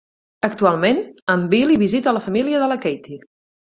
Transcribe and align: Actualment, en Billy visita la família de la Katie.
Actualment, 0.47 1.01
en 1.33 1.43
Billy 1.51 1.77
visita 1.83 2.15
la 2.19 2.25
família 2.25 2.63
de 2.65 2.71
la 2.73 2.79
Katie. 2.87 3.21